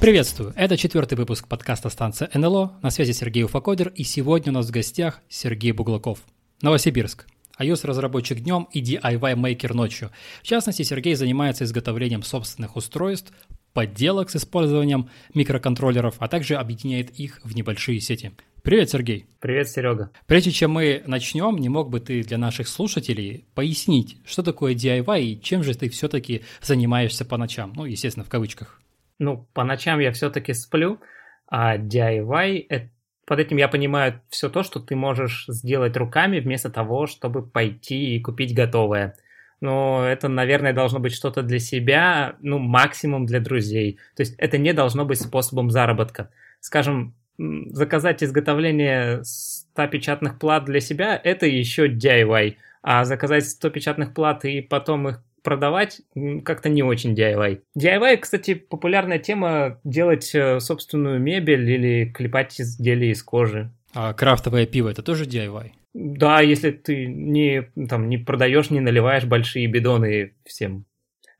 [0.00, 0.54] Приветствую!
[0.56, 2.78] Это четвертый выпуск подкаста станция НЛО.
[2.82, 6.20] На связи Сергей Уфакодер, и сегодня у нас в гостях Сергей Буглаков.
[6.62, 7.26] Новосибирск.
[7.58, 10.10] iOS-разработчик днем и DIY-мейкер ночью.
[10.42, 13.32] В частности, Сергей занимается изготовлением собственных устройств,
[13.72, 18.32] подделок с использованием микроконтроллеров, а также объединяет их в небольшие сети.
[18.62, 19.26] Привет, Сергей.
[19.40, 20.10] Привет, Серега.
[20.26, 25.22] Прежде чем мы начнем, не мог бы ты для наших слушателей пояснить, что такое DIY
[25.22, 27.72] и чем же ты все-таки занимаешься по ночам?
[27.74, 28.80] Ну, естественно, в кавычках
[29.20, 30.98] ну, по ночам я все-таки сплю,
[31.46, 32.90] а DIY это
[33.26, 38.16] под этим я понимаю все то, что ты можешь сделать руками вместо того, чтобы пойти
[38.16, 39.14] и купить готовое.
[39.60, 43.98] Но это, наверное, должно быть что-то для себя, ну, максимум для друзей.
[44.16, 46.30] То есть это не должно быть способом заработка.
[46.60, 52.56] Скажем, заказать изготовление 100 печатных плат для себя– это еще DIY.
[52.82, 56.00] А заказать 100 печатных плат и потом их продавать
[56.44, 57.60] как-то не очень DIY.
[57.78, 63.70] DIY, кстати, популярная тема делать э, собственную мебель или клепать изделия из кожи.
[63.94, 65.72] А крафтовое пиво это тоже DIY?
[65.92, 70.86] Да, если ты не, там, не продаешь, не наливаешь большие бидоны всем.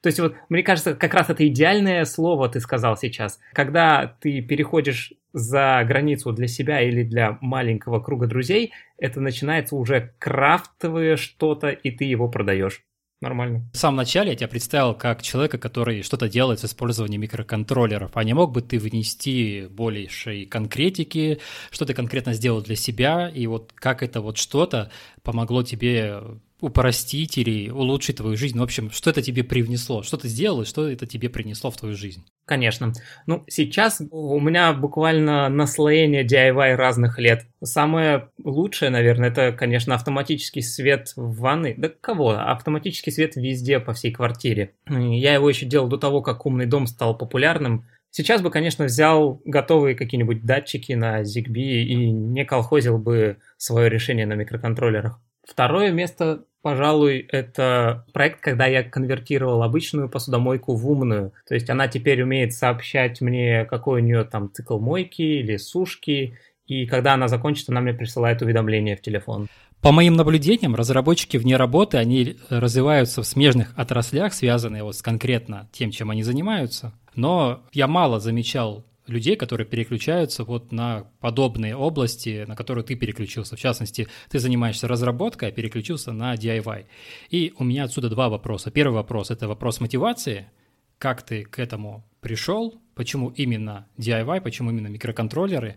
[0.02, 3.38] То есть вот, мне кажется, как раз это идеальное слово ты сказал сейчас.
[3.52, 10.14] Когда ты переходишь за границу для себя или для маленького круга друзей, это начинается уже
[10.18, 12.82] крафтовое что-то, и ты его продаешь
[13.20, 13.68] нормально.
[13.72, 18.10] В самом начале я тебя представил как человека, который что-то делает с использованием микроконтроллеров.
[18.14, 23.46] А не мог бы ты внести большей конкретики, что ты конкретно сделал для себя, и
[23.46, 24.90] вот как это вот что-то
[25.22, 26.20] помогло тебе
[26.60, 28.58] упростить или улучшить твою жизнь?
[28.58, 30.02] В общем, что это тебе привнесло?
[30.02, 32.24] Что ты сделал и что это тебе принесло в твою жизнь?
[32.44, 32.92] Конечно.
[33.26, 37.46] Ну, сейчас у меня буквально наслоение DIY разных лет.
[37.62, 41.74] Самое лучшее, наверное, это, конечно, автоматический свет в ванной.
[41.76, 42.30] Да кого?
[42.30, 44.72] Автоматический свет везде, по всей квартире.
[44.88, 47.86] Я его еще делал до того, как умный дом стал популярным.
[48.12, 54.26] Сейчас бы, конечно, взял готовые какие-нибудь датчики на ZigBee и не колхозил бы свое решение
[54.26, 55.20] на микроконтроллерах.
[55.44, 61.32] Второе место пожалуй, это проект, когда я конвертировал обычную посудомойку в умную.
[61.48, 66.38] То есть она теперь умеет сообщать мне, какой у нее там цикл мойки или сушки,
[66.66, 69.48] и когда она закончится, она мне присылает уведомление в телефон.
[69.80, 75.68] По моим наблюдениям, разработчики вне работы, они развиваются в смежных отраслях, связанные вот с конкретно
[75.72, 76.92] тем, чем они занимаются.
[77.14, 83.56] Но я мало замечал людей, которые переключаются вот на подобные области, на которые ты переключился.
[83.56, 86.86] В частности, ты занимаешься разработкой, а переключился на DIY.
[87.30, 88.70] И у меня отсюда два вопроса.
[88.70, 90.50] Первый вопрос– это вопрос мотивации.
[90.98, 92.80] Как ты к этому пришел?
[92.94, 94.42] Почему именно DIY?
[94.42, 95.76] Почему именно микроконтроллеры?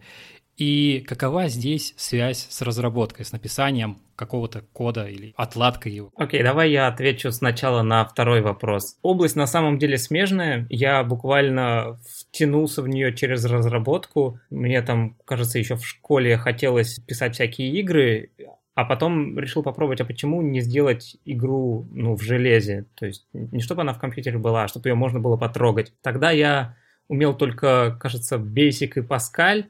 [0.57, 6.11] И какова здесь связь с разработкой, с написанием какого-то кода или отладкой его?
[6.15, 8.97] Окей, okay, давай я отвечу сначала на второй вопрос.
[9.01, 10.67] Область на самом деле смежная.
[10.69, 14.39] Я буквально втянулся в нее через разработку.
[14.51, 18.31] Мне там, кажется, еще в школе хотелось писать всякие игры,
[18.75, 22.85] а потом решил попробовать, а почему не сделать игру ну, в железе?
[22.95, 25.93] То есть не чтобы она в компьютере была, а чтобы ее можно было потрогать.
[26.01, 26.75] Тогда я
[27.07, 29.65] умел только, кажется, Basic и Pascal,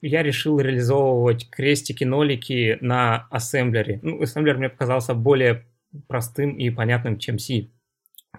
[0.00, 4.00] я решил реализовывать крестики-нолики на ассемблере.
[4.02, 5.66] Ну, ассемблер мне показался более
[6.06, 7.68] простым и понятным, чем C.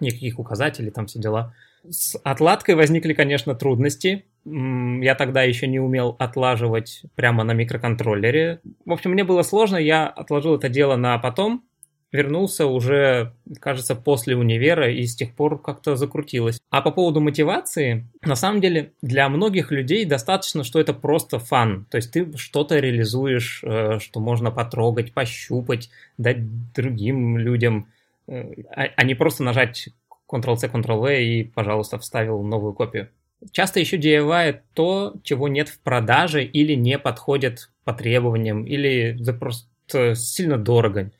[0.00, 1.54] Никаких указателей, там все дела.
[1.88, 4.24] С отладкой возникли, конечно, трудности.
[4.44, 8.60] Я тогда еще не умел отлаживать прямо на микроконтроллере.
[8.84, 11.64] В общем, мне было сложно, я отложил это дело на потом
[12.12, 16.60] вернулся уже, кажется, после универа и с тех пор как-то закрутилось.
[16.70, 21.86] А по поводу мотивации, на самом деле для многих людей достаточно, что это просто фан.
[21.90, 27.88] То есть ты что-то реализуешь, э, что можно потрогать, пощупать, дать другим людям,
[28.26, 29.88] э, а, а не просто нажать
[30.28, 33.08] Ctrl-C, Ctrl-V и, пожалуйста, вставил новую копию.
[33.52, 40.14] Часто еще DIY то, чего нет в продаже или не подходит по требованиям, или просто
[40.14, 41.10] сильно дорого.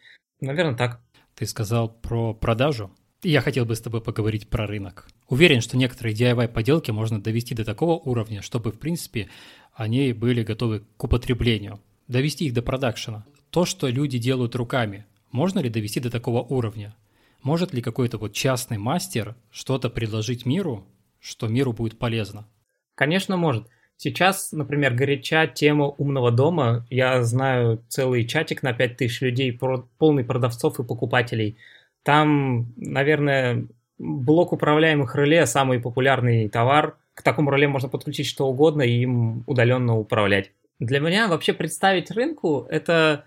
[0.40, 1.00] Наверное, так.
[1.34, 2.90] Ты сказал про продажу.
[3.22, 5.06] Я хотел бы с тобой поговорить про рынок.
[5.28, 9.28] Уверен, что некоторые DIY-поделки можно довести до такого уровня, чтобы, в принципе,
[9.74, 11.80] они были готовы к употреблению.
[12.08, 13.26] Довести их до продакшена.
[13.50, 16.96] То, что люди делают руками, можно ли довести до такого уровня?
[17.42, 20.86] Может ли какой-то вот частный мастер что-то предложить миру,
[21.20, 22.48] что миру будет полезно?
[22.94, 23.68] Конечно, может.
[24.02, 26.86] Сейчас, например, горяча тема умного дома.
[26.88, 29.60] Я знаю целый чатик на 5000 людей,
[29.98, 31.58] полный продавцов и покупателей.
[32.02, 33.66] Там, наверное,
[33.98, 36.96] блок управляемых реле самый популярный товар.
[37.12, 40.52] к такому реле можно подключить что угодно и им удаленно управлять.
[40.78, 43.26] Для меня вообще представить рынку– это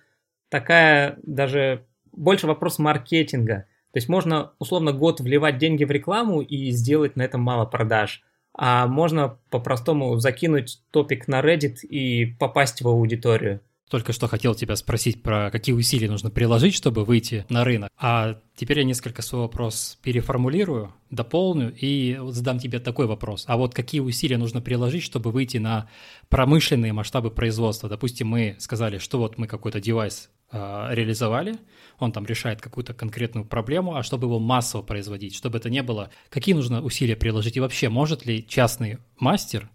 [0.50, 3.68] такая даже больше вопрос маркетинга.
[3.92, 8.24] То есть можно условно год вливать деньги в рекламу и сделать на этом мало продаж.
[8.56, 13.62] А можно по-простому закинуть топик на Reddit и попасть в аудиторию.
[13.90, 17.92] Только что хотел тебя спросить про какие усилия нужно приложить, чтобы выйти на рынок.
[17.96, 23.44] А теперь я несколько свой вопрос переформулирую, дополню и задам тебе такой вопрос.
[23.48, 25.90] А вот какие усилия нужно приложить, чтобы выйти на
[26.30, 27.88] промышленные масштабы производства?
[27.88, 31.56] Допустим, мы сказали, что вот мы какой-то девайс реализовали,
[32.00, 36.12] он там решает какую-то конкретную проблему, а чтобы его массово производить, чтобы это не было,
[36.30, 39.70] какие нужно усилия приложить и вообще может ли частный мастер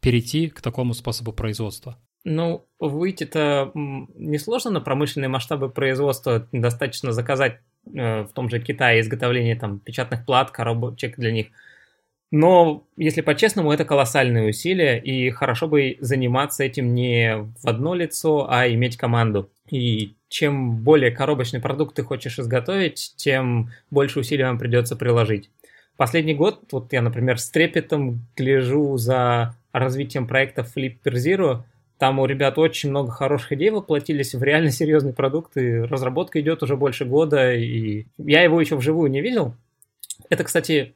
[0.00, 1.98] перейти к такому способу производства?
[2.24, 6.46] Ну, выйти-то несложно на промышленные масштабы производства.
[6.52, 11.48] Достаточно заказать э, в том же Китае изготовление там печатных плат, коробочек для них.
[12.32, 18.46] Но, если по-честному, это колоссальные усилия, и хорошо бы заниматься этим не в одно лицо,
[18.50, 19.50] а иметь команду.
[19.70, 25.50] И чем более коробочный продукт ты хочешь изготовить, тем больше усилий вам придется приложить.
[25.96, 31.62] Последний год, вот я, например, с трепетом гляжу за развитием проекта Flipper Zero–
[32.02, 36.64] там у ребят очень много хороших идей воплотились в реально серьезный продукт, и разработка идет
[36.64, 39.54] уже больше года, и я его еще вживую не видел.
[40.28, 40.94] Это, кстати,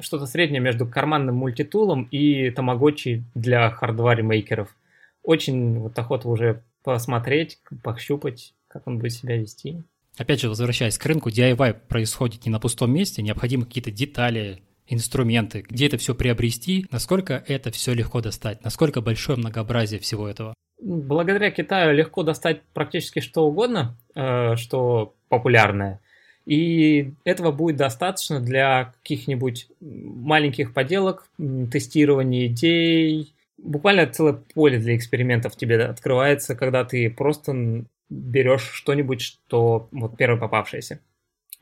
[0.00, 4.68] что-то среднее между карманным мультитулом и тамагочи для хардваре-мейкеров.
[5.22, 9.82] Очень вот охота уже посмотреть, пощупать, как он будет себя вести.
[10.18, 15.64] Опять же, возвращаясь к рынку, DIY происходит не на пустом месте, необходимы какие-то детали, инструменты,
[15.68, 20.54] где это все приобрести, насколько это все легко достать, насколько большое многообразие всего этого?
[20.82, 26.00] Благодаря Китаю легко достать практически что угодно, э, что популярное.
[26.46, 31.28] И этого будет достаточно для каких-нибудь маленьких поделок,
[31.70, 33.34] тестирования идей.
[33.58, 40.40] Буквально целое поле для экспериментов тебе открывается, когда ты просто берешь что-нибудь, что вот первое
[40.40, 41.00] попавшееся.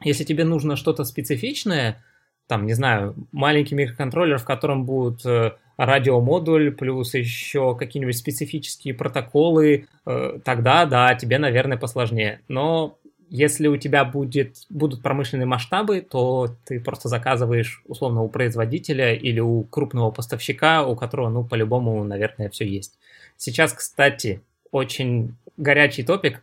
[0.02, 2.02] Если тебе нужно что-то специфичное,
[2.46, 9.86] там, не знаю, маленький микроконтроллер, в котором будут э, радиомодуль, плюс еще какие-нибудь специфические протоколы,
[10.06, 12.40] э, тогда, да, тебе, наверное, посложнее.
[12.48, 12.98] Но
[13.30, 19.40] если у тебя будет, будут промышленные масштабы, то ты просто заказываешь условно у производителя или
[19.40, 22.98] у крупного поставщика, у которого, ну, по-любому, наверное, все есть.
[23.36, 24.40] Сейчас, кстати,
[24.70, 26.42] очень горячий топик.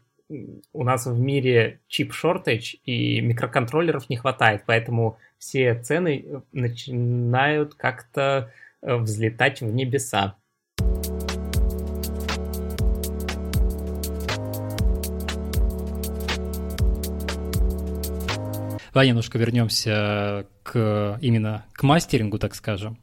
[0.73, 8.51] У нас в мире чип-шортедж и микроконтроллеров не хватает, поэтому все цены э, начинают как-то
[8.81, 10.35] э, взлетать в небеса.
[18.95, 22.97] Давай немножко вернемся к именно к мастерингу, так скажем.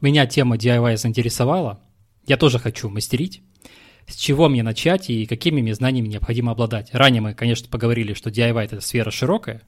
[0.00, 1.80] Меня тема DIY заинтересовала.
[2.26, 3.40] Я тоже хочу мастерить.
[4.08, 6.92] С чего мне начать и какими мне знаниями необходимо обладать?
[6.92, 9.62] Ранее мы, конечно, поговорили, что DIY– это сфера широкая,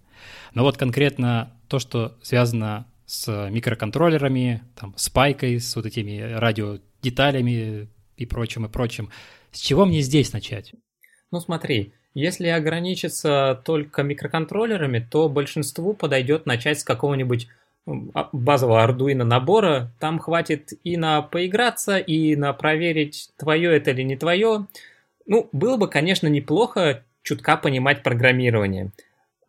[0.54, 7.88] но вот конкретно то, что связано с микроконтроллерами, там, с пайкой, с вот этими радиодеталями
[8.16, 9.10] и прочим, и прочим.
[9.52, 10.72] С чего мне здесь начать?
[11.30, 17.48] Ну смотри, если ограничиться только микроконтроллерами, то большинству подойдет начать с какого-нибудь
[18.14, 19.92] а, базового Arduino набора.
[19.98, 24.66] Там хватит и на поиграться, и на проверить, твое это или не твое.
[25.26, 28.90] Ну, было бы, конечно, неплохо чутка понимать программирование.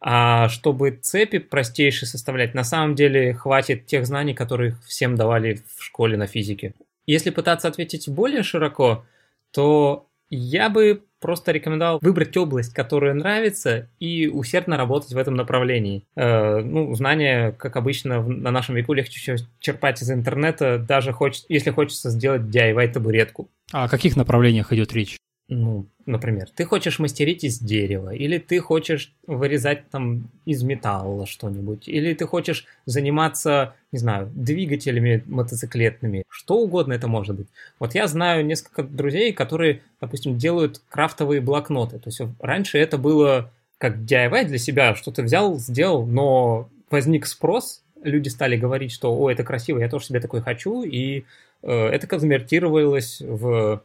[0.02, 5.84] А чтобы цепи простейшие составлять, на самом деле хватит тех знаний, которые всем давали в
[5.84, 6.74] школе на физике.
[7.06, 9.04] Если пытаться ответить более широко,
[9.52, 16.06] то я бы просто рекомендовал выбрать область, которая нравится, и усердно работать в этом направлении.
[16.16, 21.72] Э, ну, знания, как обычно, на нашем веку легче черпать из интернета, даже хочет, если
[21.72, 23.50] хочется сделать DIY-табуретку.
[23.72, 25.18] А о каких направлениях идет речь?
[25.50, 31.88] Ну, например, ты хочешь мастерить из дерева, или ты хочешь вырезать там из металла что-нибудь,
[31.88, 37.48] или ты хочешь заниматься, не знаю, двигателями мотоциклетными, что угодно это может быть.
[37.80, 41.98] Вот я знаю несколько друзей, которые, допустим, делают крафтовые блокноты.
[41.98, 47.26] То есть раньше это было как DIY для себя, что ты взял, сделал, но возник
[47.26, 51.24] спрос, люди стали говорить, что, о, это красиво, я тоже себе такой хочу, и
[51.64, 53.82] э, это конвертировалось в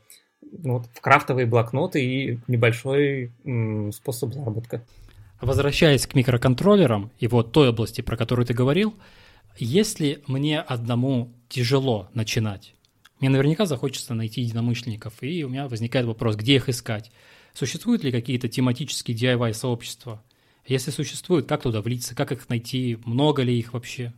[0.53, 4.85] вот, в крафтовые блокноты и небольшой м, способ заработка.
[5.41, 8.95] Возвращаясь к микроконтроллерам и вот той области, про которую ты говорил,
[9.57, 12.75] если мне одному тяжело начинать,
[13.21, 17.11] мне наверняка захочется найти единомышленников, и у меня возникает вопрос, где их искать.
[17.53, 20.23] Существуют ли какие-то тематические DIY-сообщества?
[20.67, 24.13] Если существуют, как туда влиться, как их найти, много ли их вообще?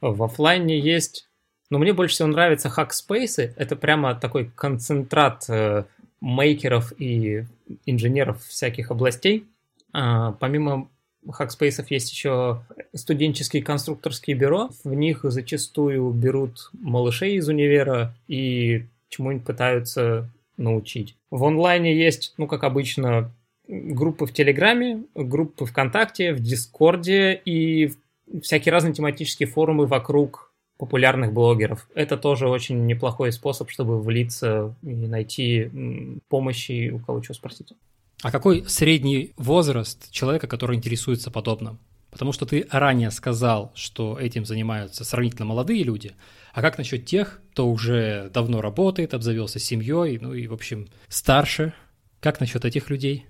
[0.00, 1.25] В офлайне есть
[1.70, 3.54] Но мне больше всего нравятся hackspace ы.
[3.56, 5.84] Это прямо такой концентрат э,
[6.20, 7.44] maker ов и
[7.84, 9.46] инженеров всяких областей.
[9.92, 10.88] А, помимо
[11.28, 12.62] hackspace ов есть еще
[12.94, 14.70] студенческие конструкторские бюро.
[14.84, 21.16] В них зачастую берут малышей из универа и чему-нибудь пытаются научить.
[21.30, 23.32] В онлайне есть, ну, как обычно,
[23.68, 27.92] группы в Телеграме, группы ВКонтакте, в Дискорде и
[28.42, 30.45] всякие разные тематические форумы вокруг
[30.78, 31.88] популярных блогеров.
[31.94, 35.70] Это тоже очень неплохой способ, чтобы влиться и найти
[36.28, 37.72] помощи у кого чего спросить.
[38.22, 41.78] А какой средний возраст человека, который интересуется подобным?
[42.10, 46.12] Потому что ты ранее сказал, что этим занимаются сравнительно молодые люди.
[46.54, 51.74] А как насчет тех, кто уже давно работает, обзавелся семьей, ну и, в общем, старше?
[52.20, 53.26] Как насчет этих людей?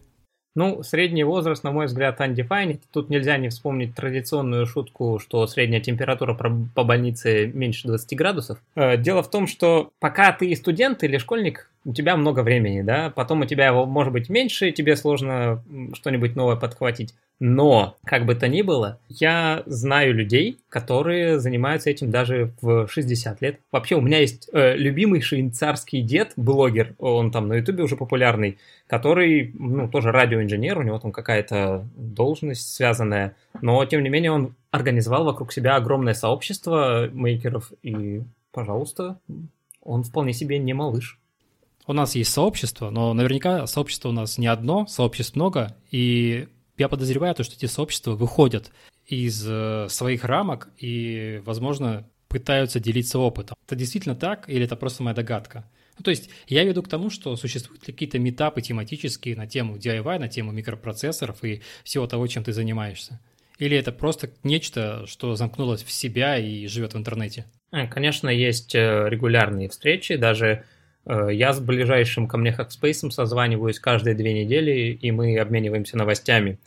[0.56, 2.80] Ну, средний возраст, на мой взгляд, undefined.
[2.90, 8.58] Тут нельзя не вспомнить традиционную шутку, что средняя температура по больнице меньше 20 градусов.
[8.74, 13.10] Э, дело в том, что пока ты студент или школьник, у тебя много времени, да,
[13.10, 15.62] потом у тебя его может быть меньше, тебе сложно
[15.94, 17.14] что-нибудь новое подхватить.
[17.38, 23.40] Но, как бы то ни было, я знаю людей, которые занимаются этим даже в 60
[23.40, 23.60] лет.
[23.70, 28.58] Вообще, у меня есть э, любимый швейцарский дед, блогер, он там на ютубе уже популярный,
[28.88, 34.56] который, ну, тоже радиоинженер, у него там какая-то должность связанная, но, тем не менее, он
[34.72, 39.20] организовал вокруг себя огромное сообщество мейкеров, и, пожалуйста,
[39.82, 41.20] он вполне себе не малыш.
[41.86, 46.88] У нас есть сообщество, но наверняка сообщество у нас не одно, сообществ много, и я
[46.88, 48.72] подозреваю, то, что эти сообщества выходят
[49.06, 53.56] из э, своих рамок и, возможно, пытаются делиться опытом.
[53.66, 55.64] Это действительно так или это просто моя догадка?
[55.98, 60.18] Ну, то есть я веду к тому, что существуют какие-то метапы тематические на тему DIY,
[60.18, 63.20] на тему микропроцессоров и всего того, чем ты занимаешься.
[63.58, 67.46] Или это просто нечто, что замкнулось в себя и живет в интернете?
[67.72, 70.64] Э, конечно, есть э, регулярные встречи, даже
[71.06, 76.58] я с ближайшим ко мне Hackspace созваниваюсь каждые две недели, и мы обмениваемся новостями.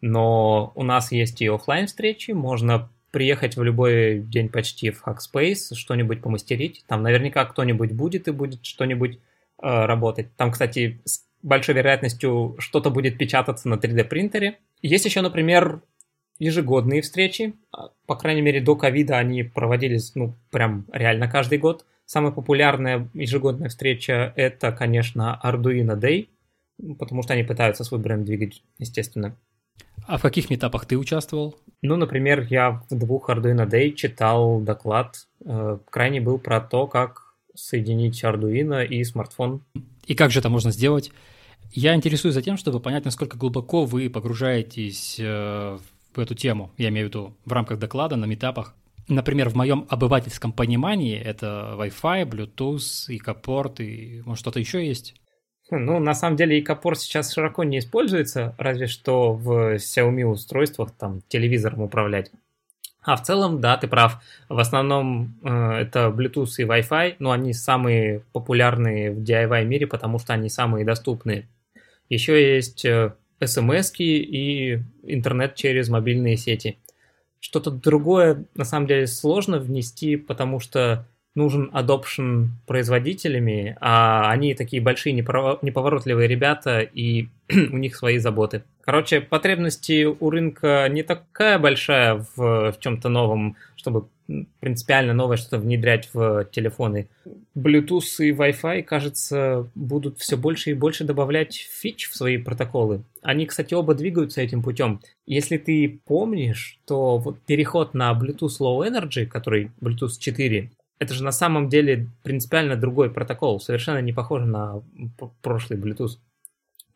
[0.00, 5.74] Но у нас есть и офлайн встречи, можно приехать в любой день почти в Hackspace,
[5.74, 6.82] что-нибудь помастерить.
[6.88, 9.18] Там наверняка кто-нибудь будет и будет что-нибудь
[9.62, 10.34] э, работать.
[10.36, 14.58] Там, кстати, с большой вероятностью что-то будет печататься на 3D принтере.
[14.80, 15.82] Есть еще, например,
[16.38, 17.54] ежегодные встречи.
[18.06, 21.84] По крайней мере, до ковида они проводились, ну, прям реально каждый год.
[22.12, 26.28] Самая популярная ежегодная встреча– это, конечно, Arduino Day,
[26.98, 29.34] потому что они пытаются свой бренд двигать, естественно.
[30.06, 31.56] А в каких метапах ты участвовал?
[31.80, 35.26] Ну, например, я в двух Arduino Day читал доклад.
[35.46, 39.64] Э, крайний был про то, как соединить Arduino и смартфон.
[40.06, 41.12] И как же это можно сделать?
[41.70, 45.78] Я интересуюсь за тем, чтобы понять, насколько глубоко вы погружаетесь э,
[46.14, 46.72] в эту тему.
[46.76, 48.74] Я имею в виду в рамках доклада на метапах.
[49.08, 55.14] Например, в моем обывательском понимании это Wi-Fi, Bluetooth, ИК-порт и может что-то еще есть?
[55.70, 61.22] Ну, на самом деле ИК-порт сейчас широко не используется, разве что в Xiaomi устройствах там
[61.28, 62.30] телевизором управлять.
[63.04, 64.22] А в целом, да, ты прав.
[64.48, 70.20] В основном э, это Bluetooth и Wi-Fi, но они самые популярные в DIY мире, потому
[70.20, 71.48] что они самые доступные.
[72.08, 76.78] Еще есть э, смс и интернет через мобильные сети–
[77.42, 84.82] что-то другое на самом деле сложно внести, потому что нужен adoption производителями, а они такие
[84.82, 88.64] большие неповоротливые ребята, и у них свои заботы.
[88.82, 94.08] Короче, потребности у рынка не такая большая в, в чем-то новом, чтобы
[94.60, 97.08] принципиально новое что-то внедрять в телефоны.
[97.56, 103.04] Bluetooth и Wi-Fi, кажется, будут все больше и больше добавлять фич в свои протоколы.
[103.20, 105.00] Они, кстати, оба двигаются этим путем.
[105.26, 111.24] Если ты помнишь, то вот переход на Bluetooth Low Energy, который Bluetooth 4, это же
[111.24, 114.82] на самом деле принципиально другой протокол, совершенно не похож на
[115.42, 116.18] прошлый Bluetooth.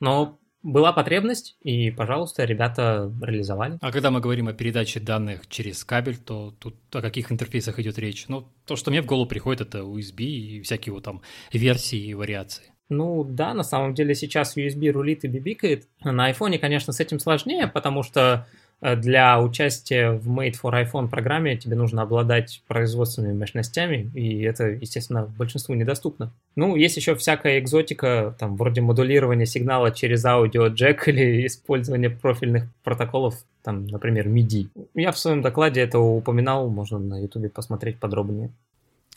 [0.01, 3.79] Но была потребность, и, пожалуйста, ребята реализовали.
[3.81, 7.99] А когда мы говорим о передаче данных через кабель, то тут о каких интерфейсах идет
[7.99, 8.27] речь?
[8.29, 11.23] Ну, то, что мне в голову приходит, это USB и всякие вот там
[11.53, 12.73] версии и вариации.
[12.89, 15.89] Ну да, на самом деле сейчас USB рулит и бибикает.
[16.03, 18.47] На iPhone, конечно, с этим сложнее, потому что
[18.81, 25.25] для участия в Made for iPhone программе тебе нужно обладать производственными мощностями, и это, естественно,
[25.39, 26.33] большинству недоступно.
[26.57, 32.65] Ну, есть еще всякая экзотика, там, вроде модулирования сигнала через аудио джек или использование профильных
[32.85, 34.69] протоколов, там, например, MIDI.
[34.95, 38.51] Я в своем докладе это упоминал, можно на YouTube посмотреть подробнее.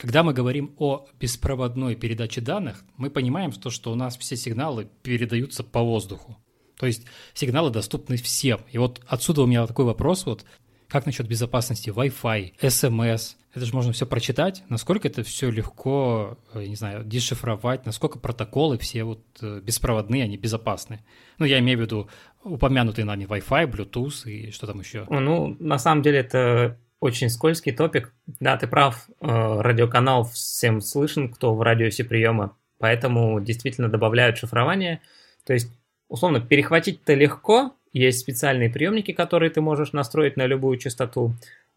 [0.00, 4.88] Когда мы говорим о беспроводной передаче данных, мы понимаем, что, что у нас все сигналы
[5.02, 6.38] передаются по воздуху.
[6.80, 8.60] То есть сигналы доступны всем.
[8.72, 10.46] И вот отсюда у меня такой вопрос, вот
[10.88, 14.62] как насчет безопасности Wi-Fi, SMS, Это же можно все прочитать.
[14.70, 20.38] Насколько это все легко, э, не знаю, дешифровать, насколько протоколы все вот э, беспроводные, они
[20.38, 21.04] безопасны.
[21.38, 22.08] Ну, я имею в виду
[22.42, 25.06] упомянутые нами Wi-Fi, Bluetooth и что там еще.
[25.10, 28.14] Ну, на самом деле это очень скользкий топик.
[28.40, 35.02] Да, ты прав, э, радиоканал всем слышен, кто в радиусе приема, поэтому действительно добавляют шифрование.
[35.44, 35.70] То есть,
[36.10, 41.32] условно, перехватить-то легко, есть специальные приемники, которые ты можешь настроить на любую частоту,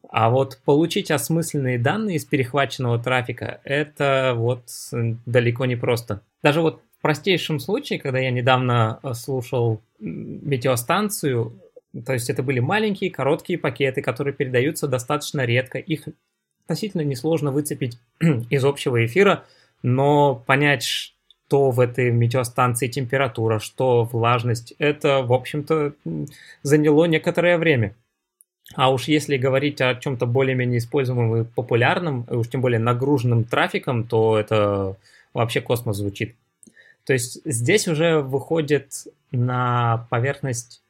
[0.10, 6.22] а вот получить осмысленные данные из перехваченного трафика, это вот далеко не просто.
[6.42, 11.54] Даже вот в простейшем случае, когда я недавно э, слушал метеостанцию,
[12.06, 15.78] то есть это были маленькие, короткие пакеты, которые передаются достаточно редко.
[15.78, 16.08] Их
[16.66, 17.98] относительно несложно выцепить
[18.50, 19.46] из общего эфира,
[19.84, 21.13] но понять,
[21.54, 25.94] что в этой метеостанции температура, что влажность, это, в общем-то,
[26.64, 27.94] заняло некоторое время.
[28.74, 33.44] А уж если говорить о чем-то более-менее используемом и популярном, и уж тем более нагруженным
[33.44, 34.96] трафиком, то это
[35.36, 36.36] вообще космос звучит.
[37.06, 38.92] То есть здесь уже выходит
[39.30, 40.82] на поверхность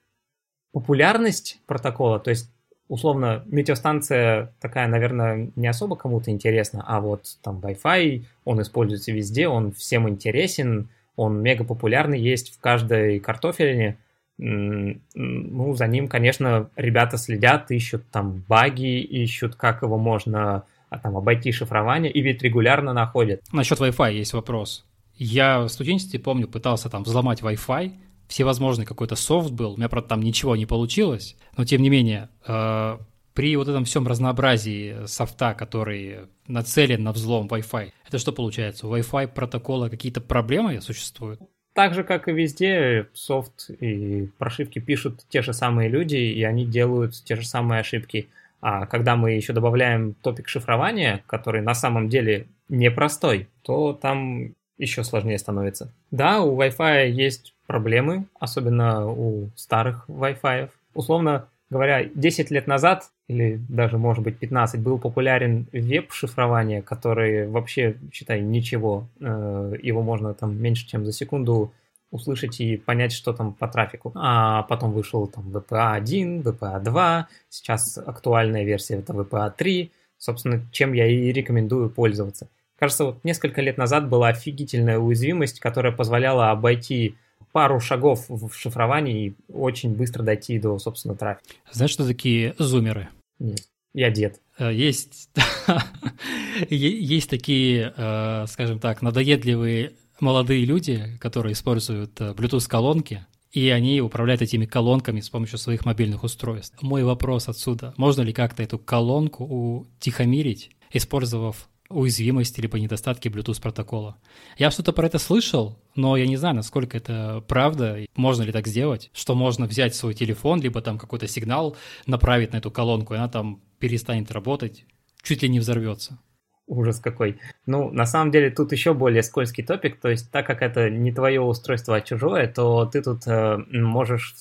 [0.72, 2.50] популярность протокола, то есть
[2.88, 9.48] условно метеостанция такая, наверное, не особо кому-то интересна, а вот там Wi-Fi, он используется везде,
[9.48, 13.98] он всем интересен, он мега популярный, есть в каждой картофелине,
[14.38, 21.16] ну, за ним, конечно, ребята следят, ищут там баги, ищут, как его можно а, там
[21.18, 23.42] обойти шифрование, и ведь регулярно находят.
[23.52, 24.86] Насчет Wi-Fi есть вопрос.
[25.16, 27.94] Я в студенчестве, помню, пытался там взломать Wi-Fi,
[28.28, 32.30] всевозможный какой-то софт был, у меня, правда, там ничего не получилось, но тем не менее,
[32.48, 32.98] э,
[33.34, 38.88] при вот этом всем разнообразии софта, который нацелен на взлом Wi-Fi, это что получается?
[38.88, 41.40] У Wi-Fi протокола какие-то проблемы существуют?
[41.74, 46.66] Так же, как и везде, софт и прошивки пишут те же самые люди, и они
[46.66, 48.30] делают те же самые ошибки.
[48.62, 55.04] А когда мы еще добавляем топик шифрования, который на самом деле непростой, то там еще
[55.04, 55.92] сложнее становится.
[56.12, 60.70] Да, у Wi-Fi есть проблемы, особенно у старых Wi-Fi.
[60.94, 67.98] Условно говоря, 10 лет назад, или даже, может быть, 15, был популярен веб-шифрование, который вообще,
[68.12, 69.08] считай, ничего.
[69.20, 71.74] Э, его можно там меньше, чем за секунду
[72.12, 74.12] услышать и понять, что там по трафику.
[74.16, 81.32] А потом вышел там VPA-1, VPA-2, сейчас актуальная версия это VPA-3, собственно, чем я и
[81.32, 82.48] рекомендую пользоваться.
[82.84, 87.16] Кажется, вот несколько лет назад была офигительная уязвимость, которая позволяла обойти
[87.54, 91.46] пару шагов в шифровании и очень быстро дойти до, собственно, трафика.
[91.72, 93.08] Знаешь, что такие зумеры?
[93.40, 93.62] Нет,
[93.94, 94.42] я дед.
[94.60, 95.30] Э, есть,
[96.70, 104.42] есть такие, э, скажем так, надоедливые молодые люди, которые используют э, Bluetooth-колонки, и они управляют
[104.42, 106.76] этими колонками с помощью своих мобильных устройств.
[106.82, 114.18] Мой вопрос отсюда, можно ли как-то эту колонку утихомирить, использовав уязвимости либо недостатки Bluetooth протокола.
[114.58, 118.68] Я что-то про это слышал, но я не знаю, насколько это правда, можно ли так
[118.68, 121.76] сделать, что можно взять свой телефон, либо там какой-то сигнал
[122.06, 124.86] направить на эту колонку, и она там перестанет работать,
[125.22, 126.20] чуть ли не взорвется.
[126.66, 127.40] Ужас какой.
[127.66, 131.12] Ну, на самом деле, тут еще более скользкий топик, то есть так как это не
[131.12, 134.34] твое устройство, а чужое, то ты тут э, можешь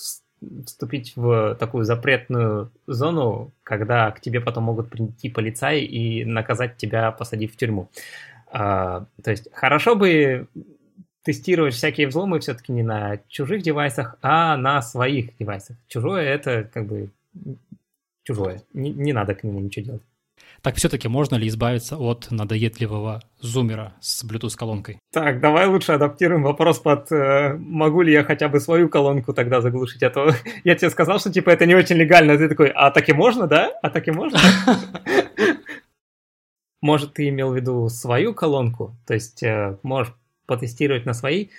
[0.66, 7.10] вступить в такую запретную зону, когда к тебе потом могут прийти полицаи и наказать тебя,
[7.12, 7.88] посадив в тюрьму.
[8.50, 10.46] А, то есть хорошо бы
[11.22, 15.76] тестировать всякие взломы все-таки не на чужих девайсах, а на своих девайсах.
[15.88, 17.10] Чужое это как бы
[18.24, 18.62] чужое.
[18.72, 20.02] Не, не надо к нему ничего делать.
[20.62, 24.98] Так все-таки можно ли избавиться от надоедливого зумера с Bluetooth-колонкой?
[25.12, 29.60] Так, давай лучше адаптируем вопрос под э, могу ли я хотя бы свою колонку тогда
[29.60, 30.32] заглушить, а то
[30.64, 33.12] я тебе сказал, что типа это не очень легально, а ты такой, а так и
[33.12, 33.72] можно, да?
[33.82, 34.38] А так и можно?
[36.80, 40.12] Может, ты имел в виду свою колонку, то есть э, можешь
[40.46, 41.50] потестировать на своей.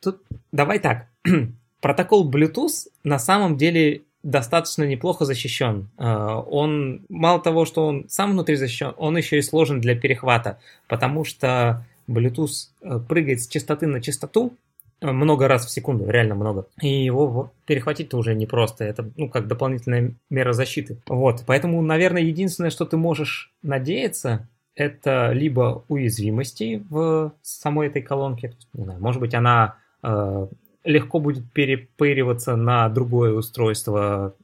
[0.00, 1.08] Тут давай так,
[1.80, 5.88] протокол Bluetooth на самом деле достаточно неплохо защищен.
[5.96, 10.58] А, он, мало того, что он сам внутри защищен, он еще и сложен для перехвата,
[10.86, 14.54] потому что Bluetooth э, прыгает с частоты на частоту
[15.00, 16.66] э, много раз в секунду, реально много.
[16.80, 18.84] И его перехватить-то уже непросто.
[18.84, 20.98] Это, ну, как дополнительная мера защиты.
[21.06, 28.54] Вот, поэтому, наверное, единственное, что ты можешь надеяться, это либо уязвимости в самой этой колонке.
[28.74, 30.46] Не знаю, может быть, она э,
[30.84, 34.34] легко будет перепыриваться на другое устройство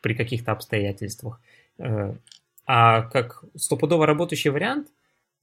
[0.00, 1.40] при каких-то обстоятельствах.
[1.78, 2.14] Э,
[2.66, 4.88] а как стопудово работающий вариант,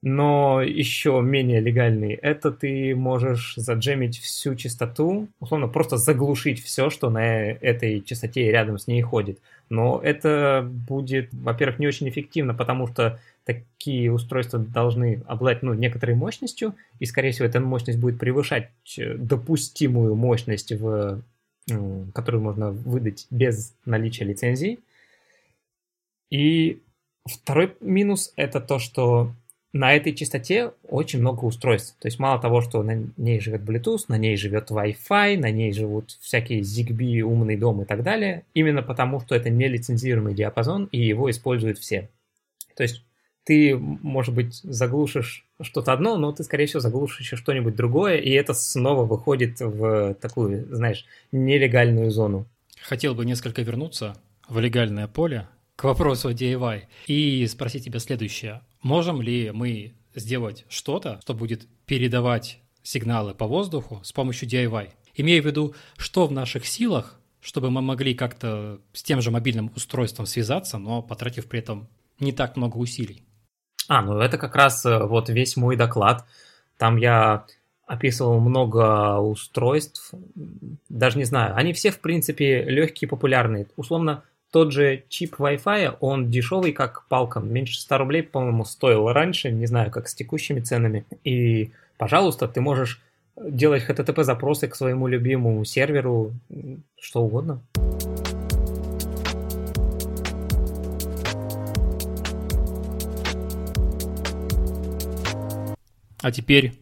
[0.01, 2.13] но еще менее легальный.
[2.13, 8.77] Это ты можешь заджемить всю частоту, условно просто заглушить все, что на этой частоте рядом
[8.77, 9.39] с ней ходит.
[9.69, 16.15] Но это будет, во-первых, не очень эффективно, потому что такие устройства должны обладать ну, некоторой
[16.15, 21.21] мощностью, и, скорее всего, эта мощность будет превышать э, допустимую мощность, в,
[22.13, 24.79] которую можно выдать без наличия лицензии.
[26.29, 26.81] И
[27.25, 29.33] второй минус– это то, что
[29.71, 31.95] на этой частоте очень много устройств.
[31.99, 35.71] То есть мало того, что на ней живет Bluetooth, на ней живет Wi-Fi, на ней
[35.73, 40.89] живут всякие ZigBee, умный дом и так далее, именно потому, что это не лицензируемый диапазон,
[40.91, 42.09] и его используют все.
[42.75, 43.03] То есть
[43.43, 48.31] ты, может быть, заглушишь что-то одно, но ты, скорее всего, заглушишь еще что-нибудь другое, и
[48.31, 52.45] это снова выходит в такую, знаешь, нелегальную зону.
[52.81, 54.15] Хотел бы несколько вернуться
[54.47, 58.61] в легальное поле к вопросу о DIY и спросить тебя следующее.
[58.81, 64.91] Можем ли мы сделать что-то, что будет передавать сигналы по воздуху с помощью DIY?
[65.15, 69.71] Имея в виду, что в наших силах, чтобы мы могли как-то с тем же мобильным
[69.75, 71.89] устройством связаться, но потратив при этом
[72.19, 73.23] не так много усилий.
[73.89, 76.25] А, ну это как раз э, вот весь мой доклад.
[76.77, 77.45] Там я
[77.85, 80.13] описывал много устройств,
[80.89, 83.67] даже не знаю, они все, в принципе, легкие, популярные.
[83.77, 89.51] Условно, тот же чип Wi-Fi, он дешевый, как палка, меньше 100 рублей, по-моему, стоил раньше,
[89.51, 91.05] не знаю, как с текущими ценами.
[91.23, 93.01] И, пожалуйста, ты можешь
[93.37, 96.33] делать HTTP-запросы к своему любимому серверу,
[96.99, 97.61] что угодно.
[106.21, 106.73] А теперь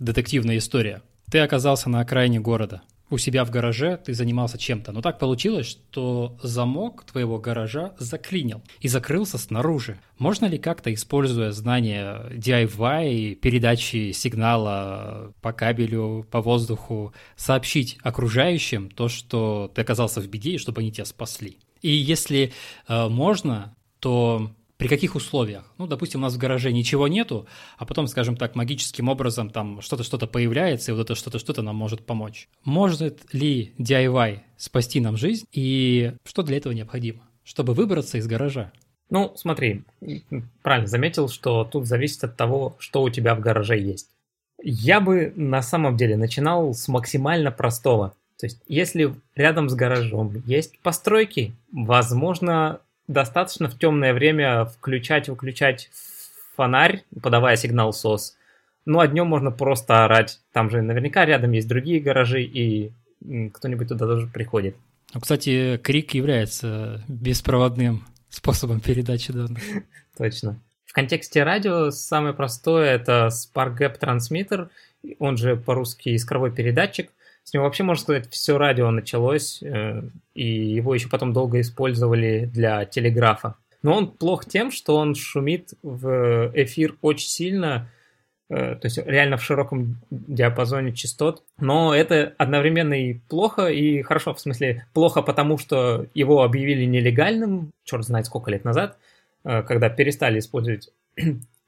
[0.00, 1.02] детективная история.
[1.30, 2.82] Ты оказался на окраине города.
[3.10, 8.62] У себя в гараже ты занимался чем-то, но так получилось, что замок твоего гаража заклинил
[8.78, 9.98] и закрылся снаружи.
[10.18, 19.08] Можно ли как-то, используя знания DIY передачи сигнала по кабелю, по воздуху, сообщить окружающим то,
[19.08, 21.58] что ты оказался в беде и чтобы они тебя спасли?
[21.82, 22.52] И если
[22.86, 25.72] э, можно, то при каких условиях?
[25.76, 29.82] Ну, допустим, у нас в гараже ничего нету, а потом, скажем так, магическим образом там
[29.82, 32.48] что-то что-то появляется, и вот это что-то что-то нам может помочь.
[32.64, 38.72] Может ли DIY спасти нам жизнь, и что для этого необходимо, чтобы выбраться из гаража?
[39.10, 39.84] Ну, смотри,
[40.62, 44.08] правильно заметил, что тут зависит от того, что у тебя в гараже есть.
[44.62, 48.14] Я бы на самом деле начинал с максимально простого.
[48.38, 52.80] То есть, если рядом с гаражом есть постройки, возможно,
[53.12, 55.90] достаточно в темное время включать-выключать
[56.54, 58.36] фонарь, подавая сигнал СОС.
[58.86, 60.40] Ну, а днем можно просто орать.
[60.52, 62.92] Там же наверняка рядом есть другие гаражи, и
[63.52, 64.76] кто-нибудь туда тоже приходит.
[65.12, 69.62] Ну, кстати, крик является беспроводным способом передачи данных.
[70.16, 70.60] Точно.
[70.86, 74.70] В контексте радио самое простое это Spark Gap трансмиттер,
[75.18, 77.10] он же по-русски искровой передатчик.
[77.50, 80.02] С него вообще, можно сказать, все радио началось, э,
[80.34, 83.56] и его еще потом долго использовали для телеграфа.
[83.82, 87.90] Но он плох тем, что он шумит в эфир очень сильно,
[88.50, 91.42] э, то есть реально в широком диапазоне частот.
[91.58, 97.72] Но это одновременно и плохо, и хорошо, в смысле плохо, потому что его объявили нелегальным,
[97.82, 98.96] черт знает сколько лет назад,
[99.42, 100.92] э, когда перестали использовать.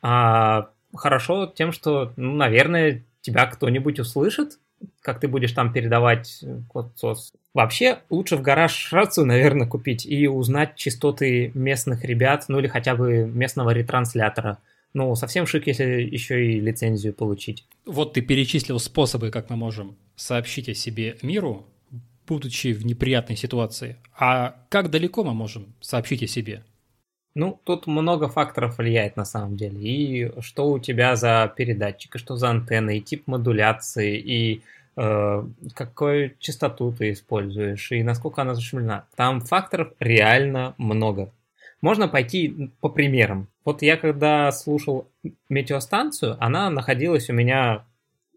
[0.05, 4.59] А хорошо тем, что, ну, наверное, тебя кто-нибудь услышит,
[5.01, 7.33] как ты будешь там передавать э, код SOS.
[7.55, 12.95] Вообще, лучше в гараж рацию, наверное, купить и узнать частоты местных ребят, ну или хотя
[12.95, 14.59] бы местного ретранслятора.
[14.95, 17.65] Ну, совсем шик, если еще и лицензию получить.
[17.87, 21.67] Вот ты перечислил способы, как мы можем сообщить о себе миру,
[22.27, 23.97] будучи в неприятной ситуации.
[24.19, 26.63] А как далеко мы можем сообщить о себе?
[27.35, 29.81] Ну, тут много факторов влияет на самом деле.
[29.81, 34.63] И что у тебя за передатчик, и что за антенна, и тип модуляции, и
[34.97, 39.07] э, какую частоту ты используешь, и насколько она зашумлена.
[39.17, 41.33] Там факторов реально много.
[41.81, 43.49] Можно пойти по примерам.
[43.65, 45.09] Вот я когда слушал
[45.49, 47.85] метеостанцию, она находилась у меня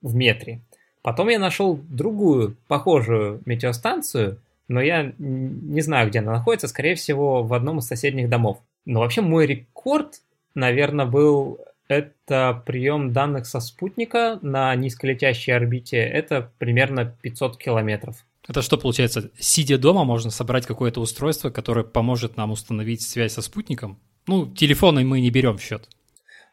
[0.02, 0.62] в метре.
[1.02, 7.44] Потом я нашел другую похожую метеостанцию, но я не знаю, где она находится, скорее всего,
[7.44, 8.62] в одном из соседних домов.
[8.86, 10.22] Но вообще мой рекорд,
[10.54, 15.98] наверное, был это прием данных со спутника на низколетящей орбите.
[15.98, 18.26] Это примерно 500 километров.
[18.48, 19.32] Это что получается?
[19.40, 24.00] Сидя дома, можно собрать какое-то устройство, которое поможет нам установить связь со спутником?
[24.28, 25.88] Ну, телефоны мы не берем в счет.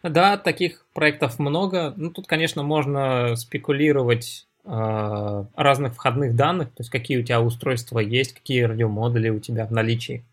[0.02, 1.94] Да, таких проектов много.
[1.96, 8.00] Ну, тут, конечно, можно спекулировать э, разных входных данных, то есть какие у тебя устройства
[8.00, 10.24] есть, какие радиомодули у тебя в наличии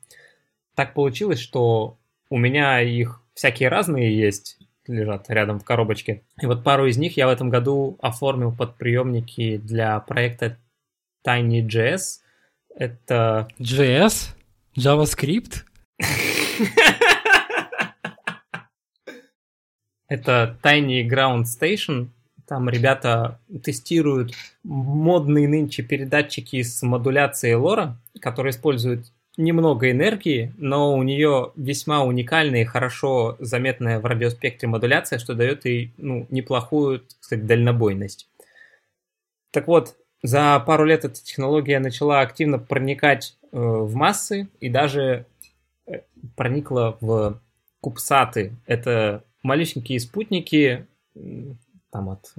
[0.79, 6.23] так получилось, что у меня их всякие разные есть лежат рядом в коробочке.
[6.41, 10.57] И вот пару из них я в этом году оформил под приемники для проекта
[11.27, 12.21] Tiny.js.
[12.73, 13.49] Это...
[13.59, 14.29] JS?
[14.77, 15.65] JavaScript?
[20.07, 22.07] Это Tiny Ground Station.
[22.47, 24.31] Там ребята тестируют
[24.63, 32.61] модные нынче передатчики с модуляцией лора, которые используют немного энергии, но у нее весьма уникальная
[32.61, 38.27] и хорошо заметная в радиоспектре модуляция, что дает ей ну, неплохую, так сказать, дальнобойность.
[39.51, 45.25] Так вот, за пару лет эта технология начала активно проникать э, в массы и даже
[45.87, 46.01] э,
[46.35, 47.41] проникла в
[47.79, 48.51] кубсаты.
[48.65, 50.85] Это малюсенькие спутники,
[51.91, 52.33] там от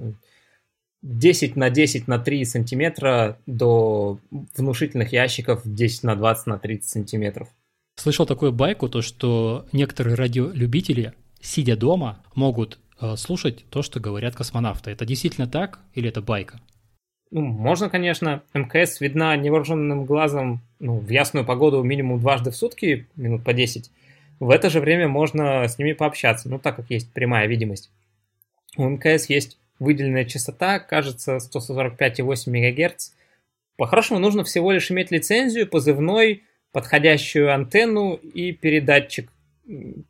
[1.01, 4.19] 10 на 10 на 3 сантиметра до
[4.55, 7.49] внушительных ящиков 10 на 20 на 30 сантиметров.
[7.95, 14.35] Слышал такую байку, то что некоторые радиолюбители, сидя дома, могут э, слушать то, что говорят
[14.35, 14.91] космонавты.
[14.91, 16.61] Это действительно так или это байка?
[17.31, 18.43] Ну, можно, конечно.
[18.53, 23.89] МКС видна невооруженным глазом ну, в ясную погоду минимум дважды в сутки, минут по 10.
[24.39, 27.91] В это же время можно с ними пообщаться, ну, так как есть прямая видимость.
[28.75, 33.11] У МКС есть выделенная частота, кажется, 145,8 МГц.
[33.77, 39.31] По-хорошему нужно всего лишь иметь лицензию, позывной, подходящую антенну и передатчик.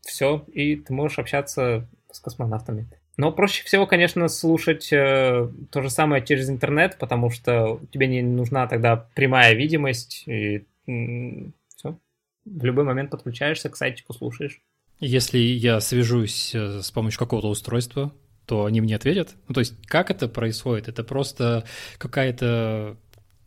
[0.02, 2.90] Все, и ты можешь общаться с космонавтами.
[3.16, 8.22] Но проще всего, конечно, слушать э, то же самое через интернет, потому что тебе не
[8.22, 11.98] нужна тогда прямая видимость, и все.
[12.44, 14.60] В любой момент подключаешься к сайтику, слушаешь.
[15.00, 18.14] Если я свяжусь э, с помощью какого-то устройства,
[18.46, 19.36] то они мне ответят?
[19.48, 20.88] Ну, то есть, как это происходит?
[20.88, 21.66] Это просто
[21.98, 22.98] какая-то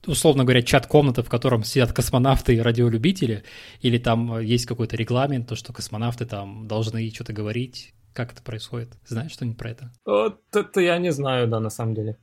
[0.07, 3.45] условно говоря, чат-комната, в котором сидят космонавты и радиолюбители,
[3.81, 7.95] или там есть какой-то регламент, то, что космонавты там должны что-то говорить?
[8.13, 8.91] Как это происходит?
[9.07, 9.93] Знаешь что-нибудь про это?
[10.05, 12.17] Вот это я не знаю, да, на самом деле.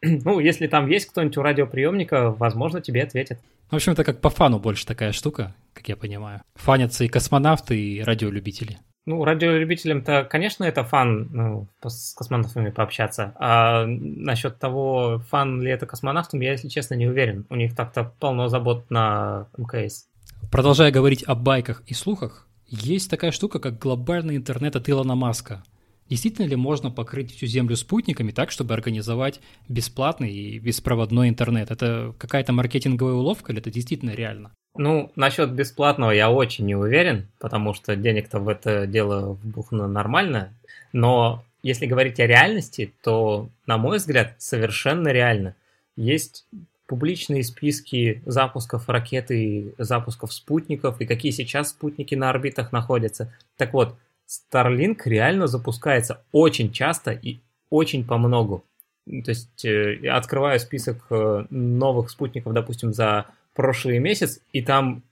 [0.02, 3.40] Ну, если там есть кто-нибудь у радиоприемника, возможно, тебе ответят.
[3.70, 6.42] В общем, это как по фану больше такая штука, как я понимаю.
[6.54, 8.78] Фанятся и космонавты, и радиолюбители.
[9.08, 13.32] Ну, радиолюбителям-то, конечно, это фан ну, с космонавтами пообщаться.
[13.36, 17.46] А насчет того, фан ли это космонавтам, я, если честно, не уверен.
[17.48, 20.04] У них так-то полно забот на МКС.
[20.52, 25.62] Продолжая говорить о байках и слухах, есть такая штука, как глобальный интернет от Илона Маска.
[26.08, 31.70] Действительно ли можно покрыть всю Землю спутниками так, чтобы организовать бесплатный и беспроводной интернет?
[31.70, 34.52] Это какая-то маркетинговая уловка или это действительно реально?
[34.76, 40.54] Ну, насчет бесплатного я очень не уверен, потому что денег-то в это дело вбухано нормально.
[40.92, 45.56] Но если говорить о реальности, то, на мой взгляд, совершенно реально.
[45.96, 46.46] Есть
[46.86, 53.34] публичные списки запусков ракет и запусков спутников, и какие сейчас спутники на орбитах находятся.
[53.56, 53.96] Так вот,
[54.28, 58.64] Starlink реально запускается очень часто и очень по многу.
[59.06, 65.02] То есть э, я открываю список э, новых спутников, допустим, за прошлый месяц, и там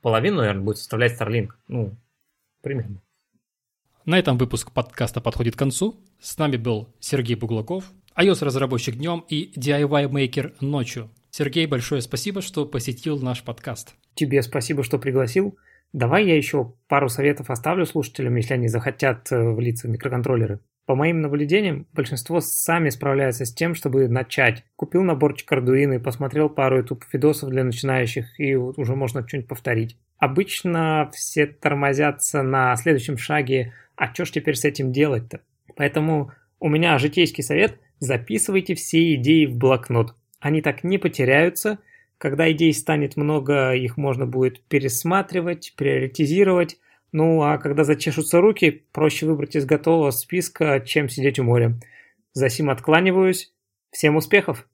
[0.00, 1.50] половину, наверное, будет составлять Starlink.
[1.66, 1.96] Ну,
[2.62, 3.02] примерно.
[4.04, 5.96] На этом выпуск подкаста подходит к концу.
[6.20, 11.10] С нами был Сергей Буглаков, iOS-разработчик днем и DIY-мейкер ночью.
[11.30, 13.94] Сергей, большое спасибо, что посетил наш подкаст.
[14.14, 15.56] Тебе спасибо, что пригласил.
[15.92, 20.60] Давай я еще пару советов оставлю слушателям, если они захотят э, влиться в микроконтроллеры.
[20.86, 24.64] По моим наблюдениям, большинство сами справляются с тем, чтобы начать.
[24.74, 29.96] Купил наборчик Arduino и посмотрел пару YouTube видосов для начинающих, и уже можно что-нибудь повторить.
[30.18, 35.40] Обычно все тормозятся на следующем шаге, а что ж теперь с этим делать-то?
[35.76, 40.16] Поэтому у меня житейский совет– записывайте все идеи в блокнот.
[40.40, 41.78] Они так не потеряются.
[42.22, 46.78] Когда идей станет много, их можно будет пересматривать, приоритизировать,
[47.10, 51.80] ну, а когда зачешутся руки, проще выбрать из готового списка, чем сидеть у моря.
[52.32, 53.52] За сим откланиваюсь.
[53.90, 54.68] Всем успехов!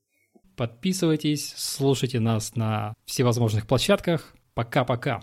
[0.59, 4.35] Подписывайтесь, слушайте нас на всевозможных площадках.
[4.53, 5.23] Пока-пока.